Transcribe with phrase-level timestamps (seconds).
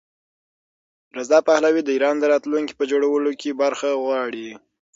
[1.17, 4.47] رضا پهلوي د ایران د راتلونکي په جوړولو کې برخه غواړي.